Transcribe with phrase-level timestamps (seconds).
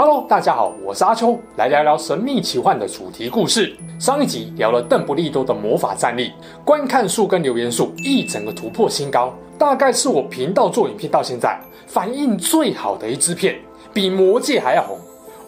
[0.00, 3.76] Hello，大家好，我是阿秋，来聊聊神秘奇幻的主题故事。
[3.98, 6.30] 上一集聊了邓不利多的魔法战力，
[6.64, 13.56] 观看数跟留言数一整个突破新高，大概是我频道做影片到现在反应最好的一支片，
[13.92, 14.96] 比魔戒还要红。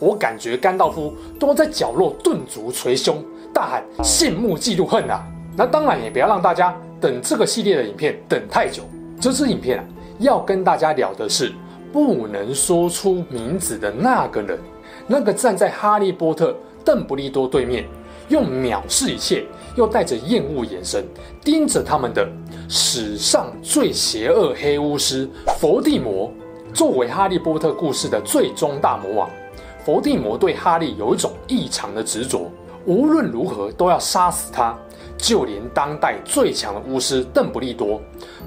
[0.00, 3.22] 我感觉甘道夫都在角落顿足捶胸，
[3.54, 5.24] 大喊羡慕嫉妒恨啊！
[5.56, 8.82] 那当然也不要让大家等这个系列的影片等太久。
[9.20, 9.84] 这支影片啊，
[10.18, 11.52] 要跟大家聊的是。
[11.92, 14.58] 不能说出名字的那个人，
[15.06, 16.54] 那个站在哈利波特、
[16.84, 17.84] 邓布利多对面，
[18.28, 19.44] 用藐视一切
[19.76, 21.04] 又带着厌恶眼神
[21.42, 22.28] 盯着他们的
[22.68, 26.30] 史上最邪恶黑巫师佛地魔。
[26.72, 29.30] 作为哈利波特故事的最终大魔王，
[29.84, 32.48] 佛地魔对哈利有一种异常的执着，
[32.86, 34.76] 无论如何都要杀死他。
[35.18, 38.00] 就连当代最强的巫师邓布利多，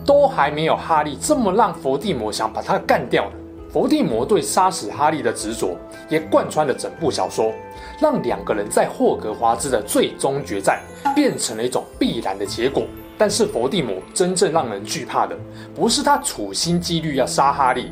[0.06, 3.32] 都还没有哈利这么让伏地魔想把他干掉的。
[3.72, 5.76] 伏地魔对杀死哈利的执着，
[6.08, 7.52] 也贯穿了整部小说，
[8.00, 10.80] 让两个人在霍格华兹的最终决战
[11.16, 12.84] 变成了一种必然的结果。
[13.18, 15.36] 但是伏地魔真正让人惧怕的，
[15.74, 17.92] 不是他处心积虑要杀哈利，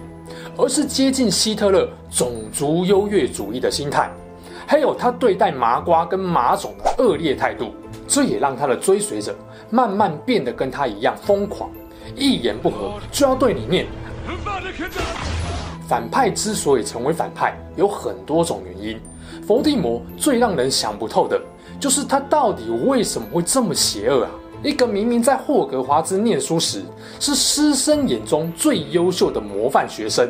[0.58, 4.10] 而是接近希特勒种族优越主义的心态，
[4.68, 7.72] 还有他对待麻瓜跟马种的恶劣态度。
[8.08, 9.34] 这也让他的追随者
[9.70, 11.70] 慢慢变得跟他一样疯狂，
[12.16, 13.88] 一言不合就要对你念。
[15.88, 19.00] 反派之所以成为反派，有很多种原因。
[19.46, 21.40] 佛地魔最让人想不透的，
[21.80, 24.32] 就是他到底为什么会这么邪恶啊？
[24.64, 26.84] 一个明明在霍格华兹念书时
[27.20, 30.30] 是师生眼中最优秀的模范学生，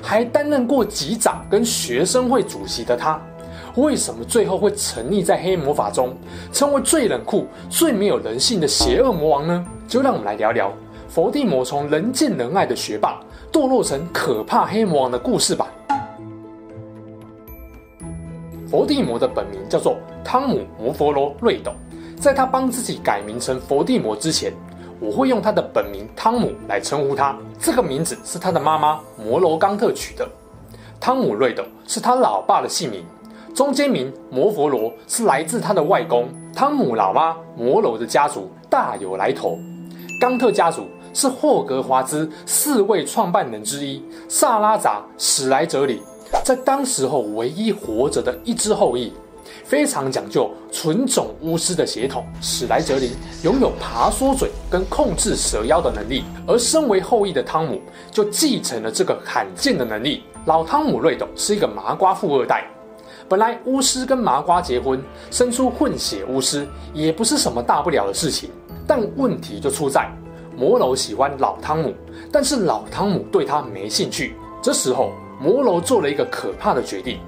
[0.00, 3.20] 还担任过级长跟学生会主席的他。
[3.74, 6.14] 为什么最后会沉溺在黑魔法中，
[6.52, 9.66] 成为最冷酷、最没有人性的邪恶魔王呢？
[9.88, 10.72] 就让我们来聊聊
[11.12, 13.20] 佛地魔从人见人爱的学霸，
[13.52, 15.66] 堕落成可怕黑魔王的故事吧。
[18.66, 21.70] 佛地魔的本名叫做汤姆·摩佛罗·瑞斗，
[22.18, 24.54] 在他帮自己改名成佛地魔之前，
[25.00, 27.36] 我会用他的本名汤姆来称呼他。
[27.60, 30.26] 这个名字是他的妈妈摩罗冈特取的，
[30.98, 33.04] 汤姆·瑞斗是他老爸的姓名。
[33.54, 39.58] 中间名摩佛罗是来自他的外公汤姆老妈摩罗的家族大有来头。
[40.18, 46.00] 冈特家族是霍格华兹四位创办人之一萨拉扎史莱哲林
[46.44, 49.12] 在当时候唯一活着的一支后裔，
[49.64, 52.24] 非常讲究纯种巫师的血统。
[52.40, 53.10] 史莱哲林
[53.44, 57.80] 拥有爬缩嘴跟控制蛇妖的能力，而身为后裔的汤姆
[58.10, 60.22] 就继承了这个罕见的能力。
[60.46, 62.64] 老汤姆瑞斗是一个麻瓜富二代。
[63.28, 68.50] 本来巫师跟麻瓜结婚，生出混血巫师也不是什么大不了的事情。
[68.86, 70.10] 但问题就出在
[70.56, 71.94] 摩罗喜欢老汤姆，
[72.30, 74.34] 但是老汤姆对他没兴趣。
[74.62, 77.18] 这时候摩罗做了一个可怕的决定，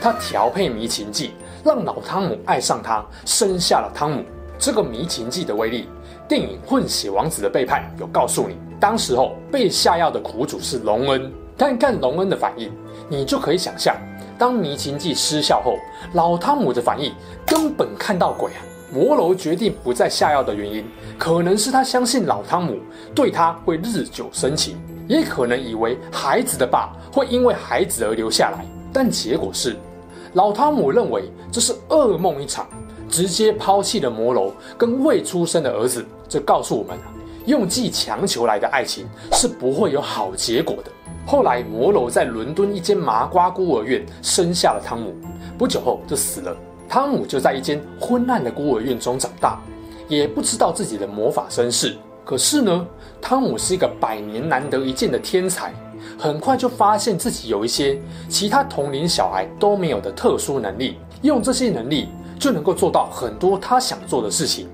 [0.00, 1.32] 他调配迷情剂，
[1.64, 4.24] 让老汤姆爱上他，生下了汤姆。
[4.58, 5.88] 这个迷情剂的威力，
[6.28, 8.56] 电影《混血王子的背叛》有告诉你。
[8.78, 12.70] 当时候被下药的苦主是隆恩，看看隆恩的反应，
[13.08, 13.96] 你就可以想象。
[14.38, 15.76] 当迷情剂失效后，
[16.12, 17.12] 老汤姆的反应
[17.46, 18.60] 根本看到鬼啊！
[18.92, 20.84] 摩楼决定不再下药的原因，
[21.18, 22.78] 可能是他相信老汤姆
[23.14, 24.76] 对他会日久生情，
[25.08, 28.64] 也可能以为孩子的爸会因为孩子而留下来。
[28.92, 29.76] 但结果是，
[30.34, 32.66] 老汤姆认为这是噩梦一场，
[33.08, 36.04] 直接抛弃了摩楼跟未出生的儿子。
[36.28, 36.98] 这告诉我们，
[37.46, 40.90] 用计强求来的爱情是不会有好结果的。
[41.26, 45.14] 后来，摩楼在伦敦一间麻瓜孤儿院生下了汤姆，
[45.56, 46.56] 不久后就死了。
[46.90, 49.60] 汤姆就在一间昏暗的孤儿院中长大，
[50.08, 51.96] 也不知道自己的魔法身世。
[52.24, 52.84] 可是呢，
[53.22, 55.72] 汤姆是一个百年难得一见的天才，
[56.18, 57.96] 很快就发现自己有一些
[58.28, 62.08] 其他同龄小孩都没有的特殊能力，用这些能力
[62.40, 64.66] 就能够做到很多他想做的事情，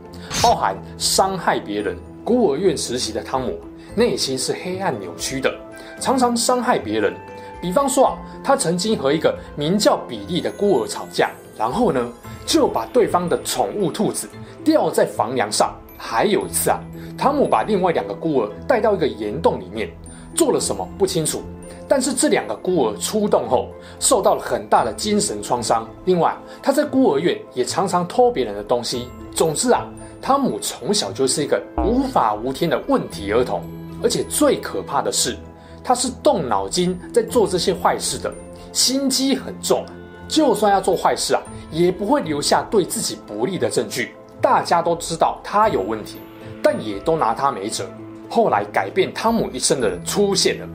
[0.42, 1.98] 包含伤害别人。
[2.24, 3.60] 孤儿院实习的汤姆
[3.94, 5.54] 内心是黑暗扭曲的。
[6.00, 7.14] 常常伤害别人，
[7.60, 12.12] 比方说啊，他曾经和一个名叫比利的孤儿吵架，然后呢，
[12.44, 14.28] 就把对方的宠物兔子
[14.64, 15.74] 吊在房梁上。
[15.98, 16.78] 还有一次啊，
[17.16, 19.90] 汤姆把另外两个孤儿带到一个岩洞里面，
[20.34, 21.40] 做了什么不清楚，
[21.88, 23.68] 但是这两个孤儿出洞后
[23.98, 25.88] 受到了很大的精神创伤。
[26.04, 29.08] 另外，他在孤儿院也常常偷别人的东西。
[29.34, 29.88] 总之啊，
[30.20, 33.62] 汤姆从小就是一个无法无天的问题儿童，
[34.02, 35.34] 而且最可怕的是，
[35.82, 38.30] 他是动脑筋在做这些坏事的，
[38.70, 39.82] 心机很重。
[40.28, 44.14] 就算要做坏事啊，也不会留下对自己不利的证据。
[44.40, 46.18] 大家都知道他有问题，
[46.62, 47.84] 但也都拿他没辙。
[48.28, 50.68] 后来改变汤姆一生的人出现了，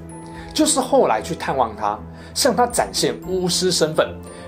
[0.53, 1.99] 就是后来去探望他，
[2.33, 4.07] 向他展现巫师身份，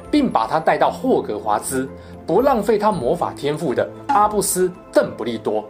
[0.10, 1.88] 并把他带到霍格华兹，
[2.26, 5.64] 不浪费他魔法天赋的阿布斯·邓布利多。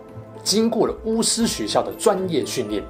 [0.43, 2.83] 经过了巫师学校的专业训练，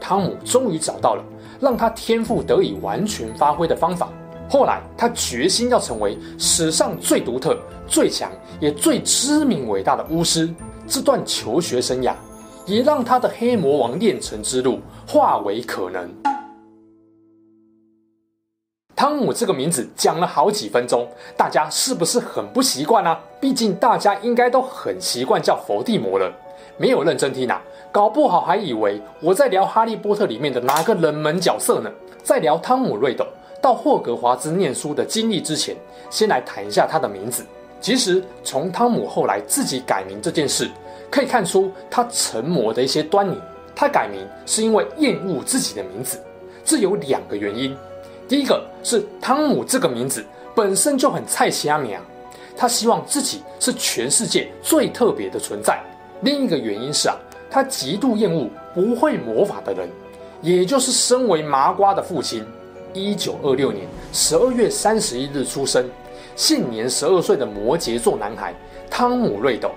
[0.00, 1.22] 汤姆终于找到了
[1.60, 4.08] 让他天赋得以完全发挥的方法。
[4.52, 7.56] 后来，他决心要成为史上最独特、
[7.86, 10.52] 最强也最知名伟大的巫师。
[10.88, 12.12] 这段求学生涯，
[12.66, 16.12] 也让他的黑魔王炼成之路化为可能。
[18.96, 23.20] 汤姆这个名字讲了好几分钟，大家是不是很不习惯啊？
[23.40, 26.28] 毕竟大家应该都很习惯叫佛地魔了，
[26.76, 27.62] 没有认真听啊，
[27.92, 31.88] 搞不好还以为我在聊《哈利波特》里面的哪个冷门角色呢？
[32.24, 33.24] 在聊汤姆·瑞斗。
[33.60, 35.76] 到霍格华兹念书的经历之前，
[36.08, 37.44] 先来谈一下他的名字。
[37.80, 40.68] 其实从汤姆后来自己改名这件事，
[41.10, 43.38] 可以看出他成魔的一些端倪。
[43.74, 46.20] 他改名是因为厌恶自己的名字，
[46.64, 47.74] 这有两个原因。
[48.28, 50.24] 第一个是汤姆这个名字
[50.54, 51.98] 本身就很菜市仔名，
[52.56, 55.80] 他希望自己是全世界最特别的存在。
[56.20, 57.16] 另一个原因是啊，
[57.50, 59.88] 他极度厌恶不会魔法的人，
[60.42, 62.44] 也就是身为麻瓜的父亲。
[62.92, 65.88] 一九二六年十二月三十一日出生，
[66.34, 68.54] 现年十二岁的摩羯座男孩
[68.90, 69.70] 汤姆·瑞斗，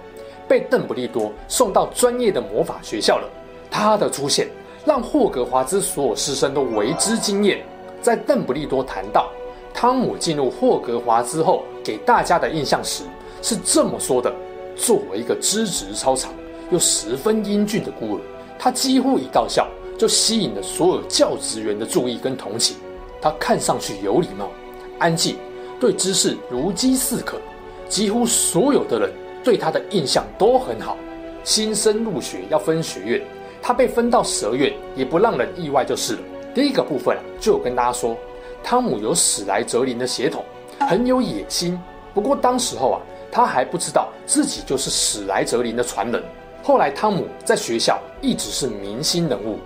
[0.47, 3.29] 被邓布利多送到专业的魔法学校了。
[3.69, 4.47] 他的出现
[4.85, 7.63] 让霍格华兹所有师生都为之惊艳。
[8.01, 9.31] 在邓布利多谈到
[9.73, 13.03] 汤姆进入霍格华兹后给大家的印象时，
[13.41, 14.33] 是这么说的：
[14.75, 16.33] 作为一个资质超常
[16.71, 18.21] 又十分英俊的孤儿，
[18.57, 19.67] 他几乎一到校
[19.97, 22.75] 就吸引了所有教职员的注意跟同情。
[23.23, 24.51] 他看上去有礼貌、
[24.99, 25.37] 安静，
[25.79, 27.39] 对知识如饥似渴，
[27.87, 29.09] 几乎所有的人
[29.41, 30.97] 对他的印象都很好。
[31.41, 33.21] 新生入学要分学院，
[33.61, 36.19] 他被分到蛇院也不让人意外就是了。
[36.53, 38.17] 第一个部分啊，就有跟大家说，
[38.61, 40.43] 汤姆有史莱哲林的血统，
[40.81, 41.79] 很有野心。
[42.13, 46.21] 不过当时候啊，他还不知道自己就是史莱哲林的传人。
[46.61, 49.59] 后来汤姆在学校一直是明星人物，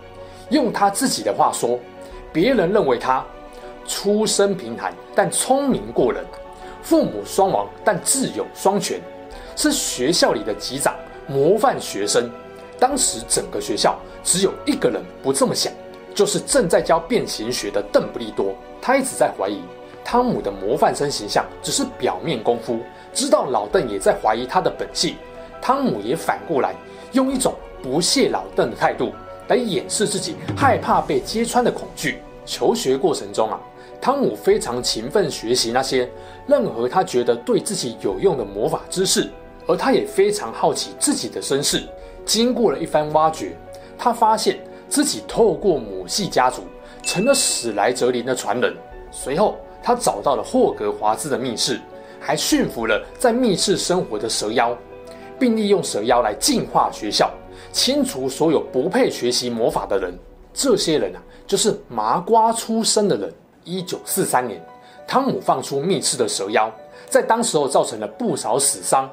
[0.52, 1.80] 用他自己的话说，
[2.32, 3.26] 别人认为他。
[3.88, 6.22] 出身贫寒，但聪明过人；
[6.84, 9.00] 父母双亡，但智勇双全，
[9.56, 10.94] 是学校里的级长，
[11.26, 12.30] 模范学生。
[12.78, 15.74] 当时整个学校只有一个人不这么想，
[16.14, 18.54] 就是正在教变形学的邓不利多。
[18.80, 19.60] 他一直在怀疑
[20.06, 22.80] 汤姆的模范生形象只是表面功夫，
[23.14, 25.16] 知道老邓也在怀疑他的本性，
[25.62, 26.76] 汤姆也反过来
[27.14, 29.12] 用一种不屑老邓的态度
[29.48, 32.20] 来掩饰自己害怕被揭穿的恐惧。
[32.46, 33.60] 求学过程中啊。
[34.00, 36.10] 汤姆非常勤奋学习那些
[36.46, 39.30] 任何他觉得对自己有用的魔法知识，
[39.66, 41.84] 而他也非常好奇自己的身世。
[42.26, 43.56] 经过了一番挖掘，
[43.98, 46.64] 他发现自己透过母系家族
[47.04, 48.76] 成了史莱哲林的传人。
[49.12, 51.80] 随后，他找到了霍格华兹的密室，
[52.20, 54.78] 还驯服了在密室生活的蛇妖，
[55.40, 57.32] 并利用蛇妖来净化学校，
[57.72, 60.14] 清除所有不配学习魔法的人。
[60.54, 63.34] 这些人啊，就是麻瓜出身的人。
[63.68, 64.60] 一九四三年，
[65.06, 66.72] 汤姆放出密室的蛇妖，
[67.10, 69.10] 在当时候造成了不少死伤，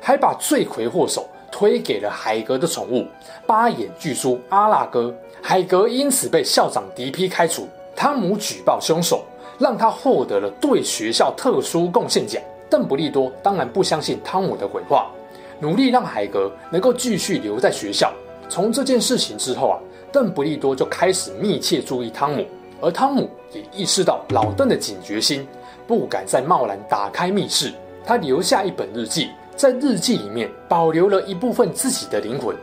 [0.00, 3.06] 还把罪魁祸首推给了海格的宠物
[3.46, 7.68] 八眼巨猪阿拉哥，海格因此被校长迪批开除。
[7.94, 9.22] 汤姆举报凶手，
[9.60, 12.42] 让他获得了对学校特殊贡献奖。
[12.68, 15.12] 邓布利多当然不相信汤姆的鬼话，
[15.60, 18.12] 努力让海格能够继续留在学校。
[18.48, 19.78] 从这件事情之后啊，
[20.10, 22.44] 邓布利多就开始密切注意汤姆。
[22.82, 25.46] 而汤姆也意识到老邓的警觉心，
[25.86, 27.72] 不敢再贸然打开密室。
[28.04, 32.56] 他留下一本日记，在日记里面保留了一部分自己的灵魂，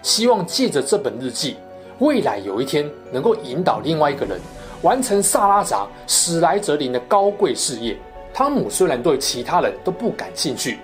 [0.00, 1.56] 希望借着这本日记，
[1.98, 4.40] 未来有一天能够引导另外一个人
[4.82, 7.98] 完成萨拉扎史莱哲林的高贵事业。
[8.32, 10.78] 汤姆虽然对其他人都不感兴趣，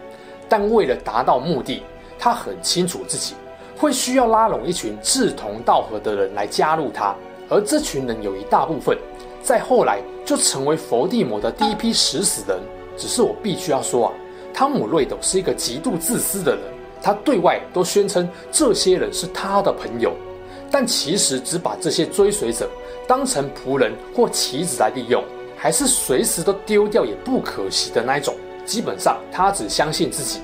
[0.48, 1.84] 但为了达到目的，
[2.18, 3.36] 他很清楚自己
[3.78, 7.14] 会需要拉拢一群志同道合的人来加入他。
[7.50, 8.96] 而这群人有一大部分，
[9.42, 12.58] 在后来就成为佛地魔的第一批食死人。
[12.96, 14.12] 只是我必须要说啊，
[14.54, 16.62] 汤姆·瑞斗是一个极度自私的人，
[17.02, 20.12] 他对外都宣称这些人是他的朋友，
[20.70, 22.68] 但其实只把这些追随者
[23.08, 25.24] 当成仆人或棋子来利用，
[25.56, 28.34] 还是随时都丢掉也不可惜的那一种。
[28.66, 30.40] 基本上他只相信自己，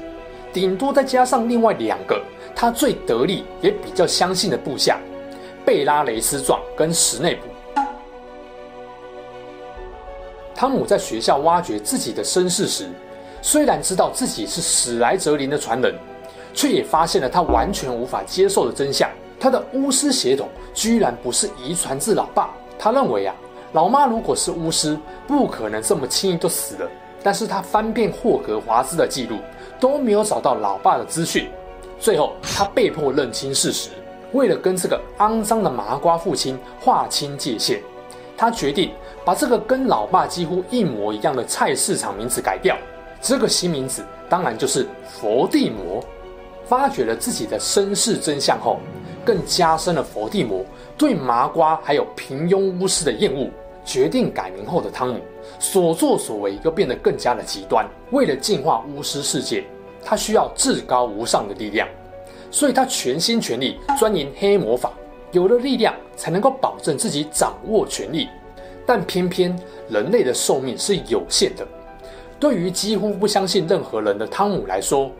[0.53, 2.21] 顶多再加上另外两个
[2.55, 4.99] 他最得力也比较相信的部下
[5.66, 7.82] 贝拉雷斯状跟史内普。
[10.54, 12.88] 汤姆在学校挖掘自己的身世时，
[13.42, 15.92] 虽然知道自己是史莱哲林的传人，
[16.54, 22.54] 却也发现了他完全无法接受的真相：他的巫师血统居然不是遗传自老爸。
[22.78, 23.35] 他认为啊，
[23.73, 24.96] 老妈如果是巫师，
[25.26, 26.88] 不可能这么轻易就死了。
[27.25, 29.38] 但是他翻遍霍格华兹的记录，
[29.80, 31.50] 都没有找到老爸的资讯。
[31.99, 33.90] 最后，他被迫认清事实，
[34.37, 37.81] 为了跟这个肮脏的麻瓜父亲划清界限，
[38.37, 38.93] 他决定
[39.25, 42.76] 把这个跟老爸几乎一模一样的菜市场名字改掉。
[43.23, 46.05] 这个新名字当然就是佛地魔。
[46.66, 48.78] 发觉了自己的身世真相后，
[49.25, 50.64] 更加深了佛地魔
[50.99, 53.49] 对麻瓜还有平庸巫师的厌恶。
[53.85, 55.21] 决定改名后的汤姆，
[55.61, 57.87] 所作所为又变得更加的极端。
[58.11, 59.64] 为了净化巫师世界，
[60.05, 61.87] 他需要至高无上的力量，
[62.50, 64.93] 所以他全心全力钻研黑魔法。
[65.33, 68.29] 有了力量，才能够保证自己掌握权力。
[68.87, 71.67] 但偏偏人类的寿命是有限的。
[72.38, 75.11] 对于几乎不相信任何人的汤姆来说，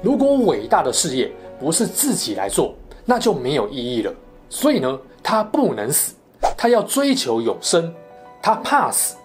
[0.00, 4.14] 如果伟大的事业不是自己来做，那就没有意义了。
[4.48, 6.14] 所以呢，他不能死，
[6.56, 7.92] 他要追求永生。
[8.40, 9.16] 他怕死，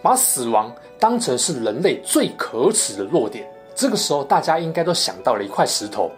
[0.00, 3.46] 把死亡当成是人类最可耻的弱点。
[3.74, 6.10] 这个时候，大家应该都想到了一块石头，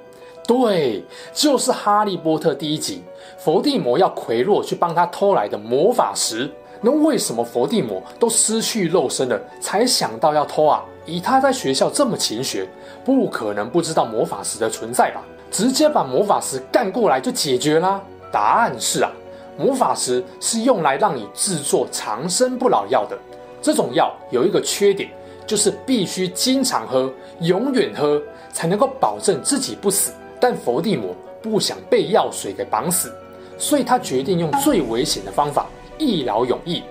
[0.47, 3.03] 对，就是《哈利波特》第一集，
[3.39, 6.51] 伏地魔要奎洛去帮他偷来的魔法石。
[6.83, 10.85] 那为什么伏地魔都失去肉身了，才想到要偷啊？
[11.07, 12.69] 以他在学校这么勤学，
[13.05, 15.23] 不可能不知道魔法石的存在吧？
[15.51, 18.03] 直接把魔法石干过来就解决啦。
[18.31, 19.11] 答案是啊。
[19.57, 23.17] 魔法石是用来让你制作长生不老药的。
[23.63, 25.09] 这种药有一个缺点，
[25.47, 27.11] 就是必须经常喝，
[27.41, 28.21] 永远喝，
[28.53, 30.13] 才能够保证自己不死。
[30.45, 33.11] 但佛地魔不想被药水给绑死，
[33.57, 36.83] 所以他决定用最危险的方法，一劳永逸。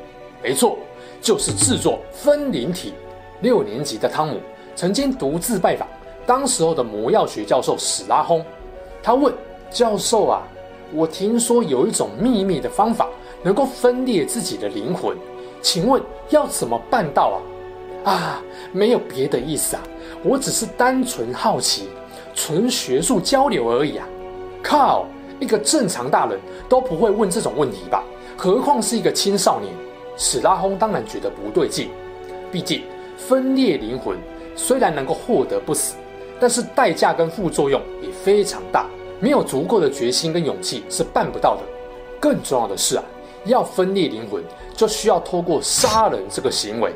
[0.41, 0.75] 没错，
[1.21, 2.95] 就是制作分灵体。
[3.41, 4.39] 六年级的汤姆
[4.75, 5.87] 曾经独自拜访
[6.25, 8.43] 当时候的魔药学教授史拉轰，
[9.03, 9.31] 他问
[9.69, 10.41] 教授啊。
[10.91, 13.07] 我听说有一种秘密的方法，
[13.43, 15.15] 能够分裂自己的灵魂，
[15.61, 17.39] 请问要怎么办到
[18.03, 18.11] 啊？
[18.11, 19.83] 啊，没有别的意思啊，
[20.23, 21.89] 我只是单纯好奇，
[22.33, 24.07] 纯学术交流而已啊！
[24.61, 25.05] 靠，
[25.39, 28.03] 一个正常大人都不会问这种问题吧？
[28.35, 29.71] 何况是一个青少年？
[30.15, 31.89] 史拉轰当然觉得不对劲，
[32.51, 32.83] 毕竟
[33.17, 34.17] 分裂灵魂
[34.55, 35.95] 虽然能够获得不死，
[36.39, 38.85] 但是代价跟副作用也非常大。
[39.19, 41.61] 没有足够的决心跟勇气是办不到的。
[42.19, 43.03] 更重要的是啊，
[43.45, 44.43] 要分裂灵魂，
[44.75, 46.91] 就需要透过杀人这个行为，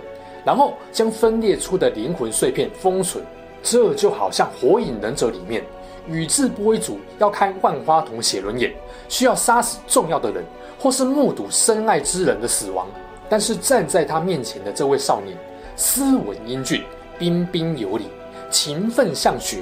[0.46, 3.24] 然后将分裂出的灵魂碎片封存。
[3.70, 5.62] 这就好像《火影忍者》里面，
[6.08, 8.74] 宇智波一族要开万花筒写轮眼，
[9.10, 10.42] 需要杀死重要的人，
[10.80, 12.88] 或是目睹深爱之人的死亡。
[13.28, 15.38] 但是站在他面前的这位少年，
[15.76, 16.82] 斯文英俊，
[17.20, 18.06] 彬彬有礼，
[18.50, 19.58] 勤奋向学。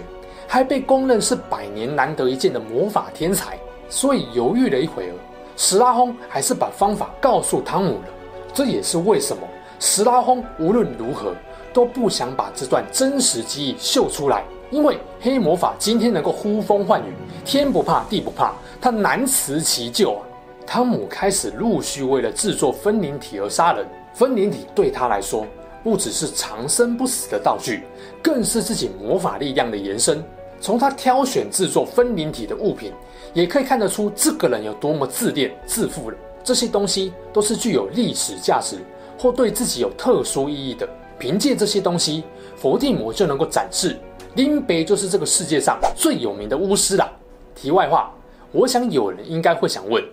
[0.47, 3.57] 还被公认是百年难得一见的魔法天才，
[3.89, 5.13] 所以犹豫了一会儿，
[5.57, 8.05] 史拉轰还是把方法告诉汤姆了。
[8.53, 9.41] 这也是为什么
[9.79, 11.33] 史拉轰无论如何
[11.75, 17.13] 都不想把这段真实记忆秀出来，因为黑魔法今天能够呼风唤雨，
[17.43, 20.21] 天不怕地不怕，他难辞其咎啊！
[20.65, 25.45] 汤姆开始陆续为了制作分灵体而杀人，分灵体对他来说
[25.83, 27.83] 不只是长生不死的道具，
[28.23, 30.23] 更是自己魔法力量的延伸。
[30.61, 32.93] 从他挑选制作分灵体的物品，
[33.33, 36.15] 也可以看得出这个人有多么自恋自负了。
[36.41, 38.77] 这些东西都是具有历史价值
[39.19, 40.87] 或对自己有特殊意义的。
[41.17, 42.23] 凭借这些东西，
[42.55, 43.97] 伏地魔就能够展示
[44.35, 47.09] 林北就是这个世界上最有名的巫师了。
[47.55, 48.11] 题外话，
[48.51, 50.03] 我想有人应该会想问：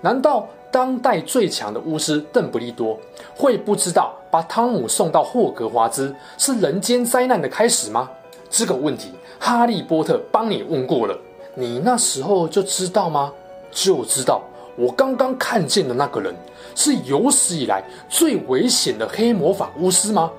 [0.00, 2.98] 难道当代最强的巫师邓布利多
[3.34, 8.10] 会不知道把汤姆送到霍格华兹是人间灾难的开始吗？
[8.48, 9.12] 这个问题。
[9.38, 11.18] 哈利波特帮你问过了，
[11.54, 13.32] 你那时候就知道吗？
[13.70, 14.42] 就知道
[14.80, 16.34] 我刚刚看见的那个人
[16.74, 20.32] 是有史以来最危险的黑魔法巫师吗？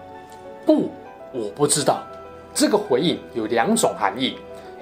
[0.65, 0.89] 不，
[1.31, 2.01] 我不知道。
[2.51, 4.35] 这个回应有两种含义，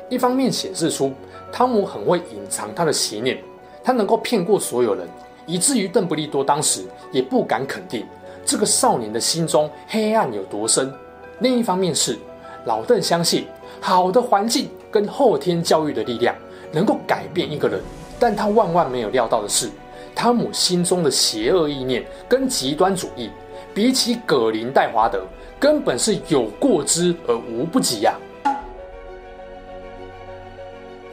[0.07, 1.11] 一方面显示出
[1.51, 3.37] 汤姆很会隐藏他的邪念，
[3.83, 5.05] 他能够骗过所有人，
[5.45, 8.05] 以至于邓布利多当时也不敢肯定
[8.45, 10.89] 这个少年的心中黑暗有多深。
[11.39, 12.17] 另一方面是
[12.63, 13.45] 老邓相信。
[13.81, 16.35] 好的环境跟后天教育的力量
[16.71, 17.81] 能够改变一个人，
[18.19, 19.69] 但他万万没有料到的是，
[20.13, 23.29] 汤姆心中的邪恶意念跟极端主义，
[23.73, 25.23] 比起葛林戴华德，
[25.57, 28.15] 根本是有过之而无不及呀、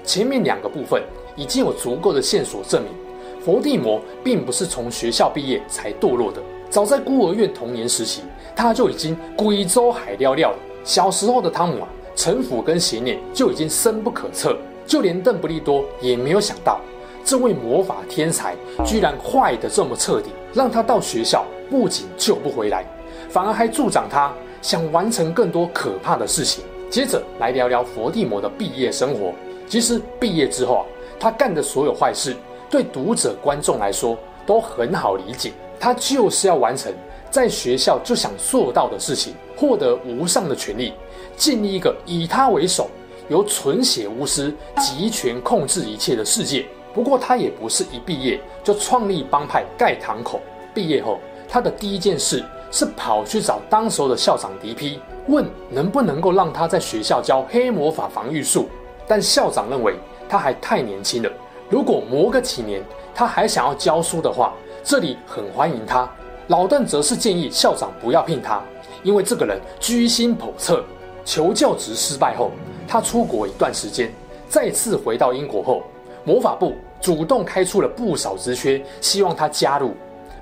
[0.05, 1.03] 前面两个部分
[1.37, 2.93] 已经有足够的线索证明，
[3.41, 6.43] 伏地魔并不是从学校毕业才堕落的。
[6.69, 8.23] 早在孤儿院童年时期，
[8.57, 10.59] 他就已经鬼州海寥寥了。
[10.83, 16.81] 小时候的汤姆啊，城府跟邪念就已经深不可测，就连邓布利多也没有想到，
[17.27, 18.55] 这位魔法天才
[18.85, 22.87] 居然坏得这么彻底，让他到学校不仅救不回来，
[23.29, 26.63] 反而还助长他想完成更多可怕的事情。
[26.89, 29.33] 接着来聊聊佛地魔的毕业生活。
[29.69, 30.85] 其实毕业之后啊，
[31.19, 32.37] 他干的所有坏事，
[32.71, 34.17] 对读者观众来说
[34.47, 35.53] 都很好理解。
[35.81, 36.95] 他就是要完成
[37.29, 40.93] 在学校就想做到的事情，获得无上的权力，
[41.37, 42.89] 建立一个以他为首、
[43.29, 46.65] 由纯血巫师集权控制一切的世界。
[46.97, 50.41] 不过他也不是一毕业就创立帮派盖堂口。
[50.73, 54.99] 毕业后，他的第一件事是跑去找当时的校长迪批，
[55.29, 58.67] 问能不能够让他在学校教黑魔法防御术。
[59.07, 59.95] 但校长认为
[60.27, 61.31] 他还太年轻了，
[61.69, 62.83] 如果磨个几年，
[63.15, 66.11] 他还想要教书的话，这里很欢迎他。
[66.47, 68.63] 老邓则是建议校长不要聘他，
[69.03, 70.83] 因为这个人居心叵测。
[71.27, 72.53] 求教职失败后，
[72.89, 74.11] 他出国一段时间，
[74.49, 75.83] 再次回到英国后，
[76.25, 76.75] 魔法部
[77.07, 79.95] 主动开出了不少职缺，希望他加入。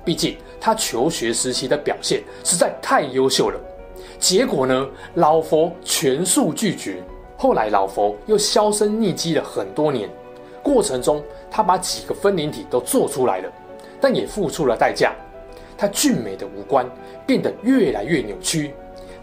[0.03, 3.59] 毕竟他求学时期的表现实在太优秀了。
[4.17, 7.03] 结果呢，老佛全数拒绝。
[7.37, 10.09] 后来老佛又销声匿迹了很多年，
[10.63, 13.51] 过程中他把几个分灵体都做出来了，
[14.01, 15.13] 但也付出了代价。
[15.77, 16.89] 他俊美的五官
[17.27, 18.73] 变得越来越扭曲，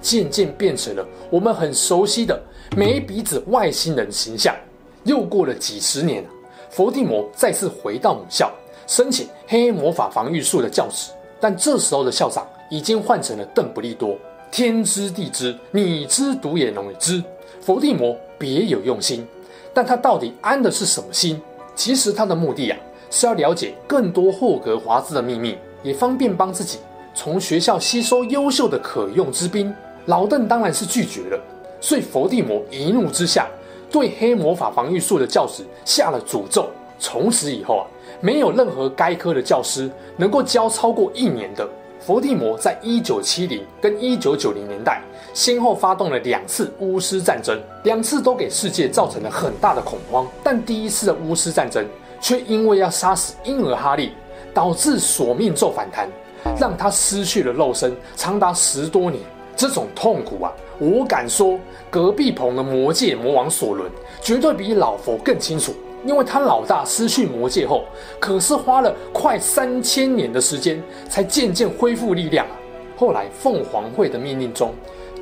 [0.00, 2.40] 渐渐变成了我们很熟悉的
[2.76, 4.54] 没鼻子外星人形象。
[5.02, 6.24] 又过了几十年，
[6.72, 8.50] 佛地魔再次回到母校，
[8.86, 14.16] 申请黑魔法防御术的教职，但这时候的校长已经换成了邓布利多。
[14.50, 17.22] 天知地知，你知独眼龙也知，
[17.60, 19.26] 佛地魔别有用心，
[19.74, 21.38] 但他到底安的是什么心？
[21.74, 22.78] 其实他的目的啊，
[23.10, 26.78] 是要了解更多霍格华兹的秘密，也方便帮自己
[27.14, 29.70] 从学校吸收优秀的可用之兵。
[30.06, 31.38] 老邓当然是拒绝了，
[31.82, 33.46] 所以佛地魔一怒之下，
[33.92, 36.66] 对黑魔法防御术的教职下了诅咒。
[36.98, 37.84] 从此以后啊，
[38.20, 41.68] 没有任何该科的教师能够教超过一年的。
[42.00, 45.00] 伏地魔在一九七零跟一九九零年代
[45.32, 50.26] 先后发动了两次巫师战争，两次都给世界造成了很大的恐慌。
[50.42, 51.86] 但第一次的巫师战争
[52.20, 54.14] 却因为要杀死婴儿哈利，
[54.52, 56.08] 导致索命咒反弹，
[56.58, 59.22] 让他失去了肉身长达十多年。
[59.56, 61.58] 这种痛苦啊，我敢说，
[61.90, 65.72] 隔壁棚的魔界魔王索伦绝对比老佛更清楚。
[66.04, 67.84] 因为他老大失去魔界后，
[68.18, 72.58] 可是花了快三千年的时间才渐渐恢复力量啊。
[72.96, 74.74] 后来凤凰会的命令中，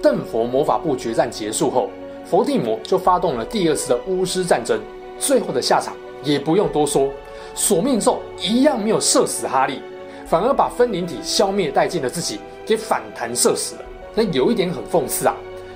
[0.02, 1.90] 邓佛魔法部决战结束后，
[2.24, 4.80] 佛地魔就发动了第二次的巫师战争。
[5.18, 7.10] 最后的下场也不用多说，
[7.54, 9.82] 索命咒一样没有射死哈利，
[10.24, 13.82] 反而把分灵体消灭殆尽的自己给反弹射死了。
[14.14, 15.34] 那有一点很讽刺啊，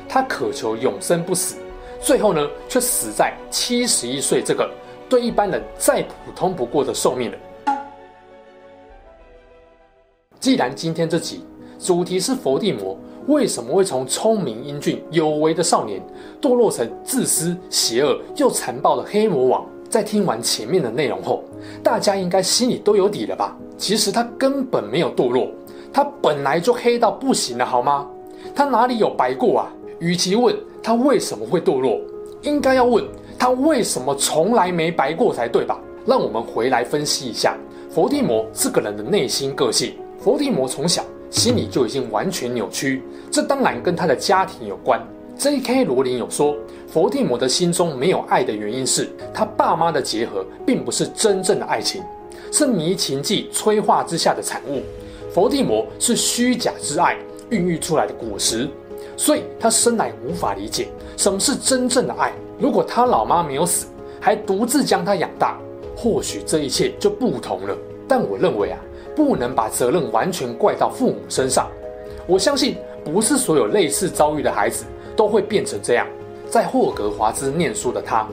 [0.09, 1.57] 他渴求永生不死，
[2.01, 4.71] 最后呢却死在七十一岁这个。
[5.07, 7.39] 对一般人再普通不过的寿命了。
[10.41, 11.45] 既然今天这集
[11.79, 16.03] 主题是佛地魔为什么会从聪明英俊有为的少年
[16.41, 21.45] 堕落成自私邪恶又残暴的黑魔王，在听完前面的内容后，
[21.83, 23.57] 大家应该心里都有底了吧？
[23.77, 25.49] 其实他根本没有堕落，
[25.93, 28.09] 他本来就黑到不行了，好吗？
[28.55, 29.73] 他哪里有白过啊？
[30.01, 32.01] 与其问他为什么会堕落，
[32.43, 33.05] 应该要问。
[33.39, 35.79] 他为什么从来没白过才对吧？
[36.07, 37.57] 让我们回来分析一下
[37.91, 39.95] 佛地魔这个人的内心个性。
[40.19, 45.01] 佛地魔从小心里就已经完全扭曲，这当然跟他的家庭有关。
[45.37, 45.85] J.K.
[45.85, 52.03] 罗琳有说，佛地魔的心中没有爱的原因是他爸妈的结合并不是真正的爱情，
[52.53, 54.81] 是迷情剂催化之下的产物。
[55.33, 57.19] 佛地魔是虚假之爱
[57.55, 58.69] 孕育出来的果实，
[59.17, 62.33] 所以他生来无法理解什么是真正的爱。
[62.59, 63.87] 如果他老妈没有死，
[64.21, 65.57] 还独自将他养大，
[65.97, 67.77] 或许这一切就不同了。
[68.09, 68.79] 但我认为啊，
[69.15, 71.69] 不能把责任完全怪到父母身上。
[72.27, 76.07] 我相信，不是所有类似遭遇的孩子都会变成这样。
[76.51, 78.27] 在霍格华兹念书的他，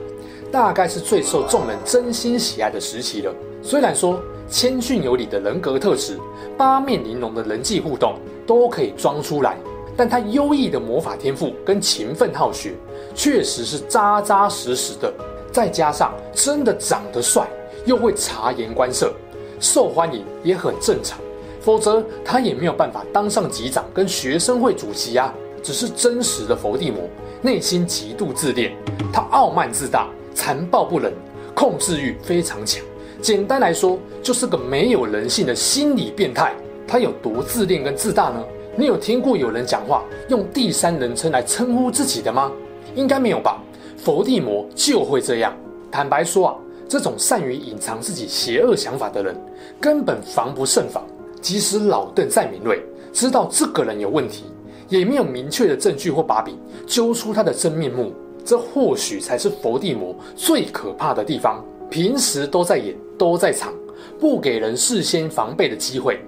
[0.51, 3.33] 大概是最受众人真心喜爱的时期了。
[3.61, 4.19] 虽然说
[4.51, 6.19] 谦逊有礼的人格特质、
[6.57, 9.57] 八面玲珑的人际互动都可以装出来。
[9.95, 12.73] 但他优异的魔法天赋跟勤奋好学，
[13.15, 15.11] 确实是扎扎实实的。
[15.53, 17.47] 再加上真的长得帅，
[17.85, 19.13] 又会察言观色，
[19.59, 21.17] 受欢迎也很正常。
[21.61, 25.33] 否则他也没有办法当上级长跟学生会主席啊。
[25.63, 27.01] 只是真实的佛地魔
[27.41, 28.75] 内心极度自恋，
[29.13, 31.13] 他傲慢自大，残暴不仁，
[31.53, 32.83] 控制欲非常强。
[33.19, 36.53] 简单来说，就是个没有人性的心理变态。
[36.87, 38.43] 他有多自恋跟自大呢？
[38.75, 42.51] 你有听过有人讲话用第三人称来称呼自己的吗？
[42.95, 43.61] 应该没有吧。
[43.97, 45.53] 佛地魔就会这样。
[45.91, 46.55] 坦白说啊，
[46.87, 49.35] 这种善于隐藏自己邪恶想法的人，
[49.79, 51.05] 根本防不胜防。
[51.41, 54.45] 即使老邓再敏锐，知道这个人有问题，
[54.89, 58.13] 也没有明确的证据或把柄揪出他的真面目。
[58.43, 61.63] 这或许才是佛地魔最可怕的地方。
[61.91, 63.73] 平时都在演，都在场，
[64.17, 66.21] 不给人事先防备的机会。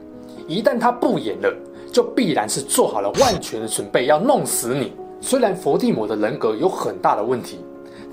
[0.45, 1.49] 一旦他不演了，
[1.89, 4.91] 就必然是做好了万全的准备要弄死你。
[5.21, 7.59] 虽然佛地魔的人格有很大的问题，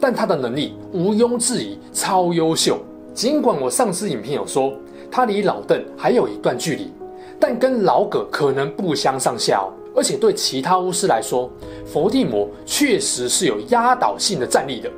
[0.00, 2.78] 但他的能力毋庸置疑超优秀。
[3.12, 4.72] 尽管我上次影片有说
[5.10, 6.92] 他离老邓还有一段距离，
[7.40, 9.74] 但跟老葛可能不相上下哦。
[9.96, 11.50] 而且对其他巫师来说，
[11.84, 14.88] 佛地魔确实是有压倒性的战力的。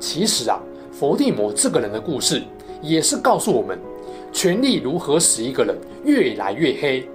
[0.00, 0.58] 其实啊，
[1.00, 2.42] 佛地魔这个人的故事
[2.82, 3.78] 也是告诉我们，
[4.34, 7.08] 权力如何使一个人越来越黑，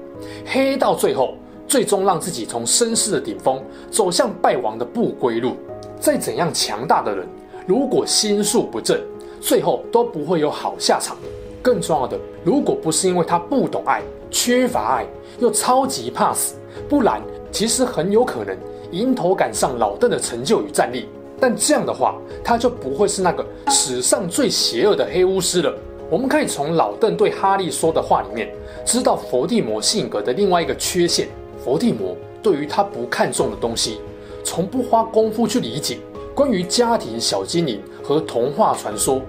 [0.43, 1.36] 黑到最后。
[1.67, 5.56] 最终让自己从绅士的顶峰走向败亡的不归路。
[6.00, 7.28] 再怎样强大的人，
[7.67, 9.00] 如果心术不正，
[9.41, 11.17] 最后都不会有好下场。
[11.62, 15.06] 更重要的，如果不是因为他不懂爱、缺乏爱，
[15.39, 16.56] 又超级怕死，
[16.88, 17.21] 不然
[17.52, 18.56] 其实很有可能
[18.91, 21.08] 迎头赶上老邓的成就与战力。
[21.39, 25.74] 但这样的话，他就不会是那个史上最邪恶的黑巫师了。
[26.10, 28.54] 我们可以从老邓对哈利说的话里面，
[28.86, 31.28] 知道佛地魔性格的另外一个缺陷。
[31.63, 34.00] 佛地魔对于他不看重的东西，
[34.43, 35.98] 从不花功夫去理解。
[36.36, 39.21] 关于家庭、小精灵和童话传说，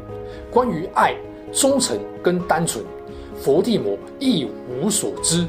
[0.50, 1.14] 关于爱、
[1.52, 2.84] 忠诚跟单纯，
[3.40, 5.46] 佛地魔一无所知。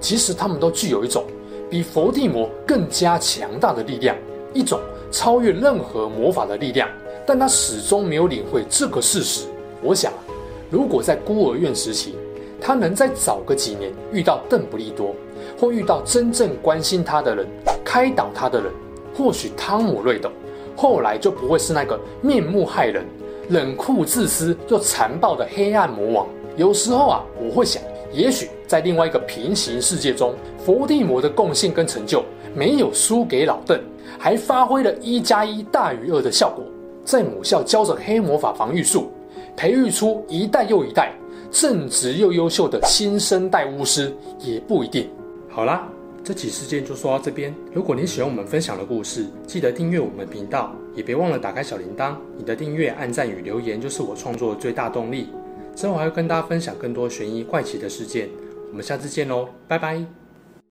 [0.00, 1.24] 其实他们都具有一种
[1.68, 4.16] 比佛地魔更加强大的力量，
[4.54, 6.88] 一种超越任何魔法的力量。
[7.26, 9.46] 但他始终没有领会这个事实。
[9.82, 10.12] 我想，
[10.70, 12.14] 如果在孤儿院时期，
[12.60, 15.14] 他能再早个几年遇到邓布利多。
[15.58, 17.46] 或遇到真正关心他的人，
[17.84, 18.70] 开导他的人，
[19.14, 20.30] 或许汤姆·瑞斗
[20.76, 23.04] 后来就不会是那个面目骇人、
[23.48, 26.26] 冷酷自私又残暴的黑暗魔王。
[26.56, 32.22] 有时候啊，我会想，也许在另外一个平行世界中，伏地魔的贡献跟成就
[32.54, 33.78] 没有输给老邓，
[34.18, 36.64] 还发挥了一加一大于二的效果，
[37.04, 39.10] 在母校教着黑魔法防御术，
[39.56, 41.12] 培育出一代又一代
[41.50, 45.08] 正直又优秀的新生代巫师，也不一定。
[45.48, 45.88] 好啦，
[46.22, 47.54] 这起事件就说到这边。
[47.72, 52.14] 如果你喜欢我们分享的故事，记得订阅我们频道，也别忘了打开小铃铛。
[52.36, 55.28] 你的订阅、按赞与留言就是我创作的最大动力。
[55.74, 58.28] 之后还会跟大家分享更多悬疑怪奇的事件。
[58.70, 60.19] 我们下次见喽，拜拜。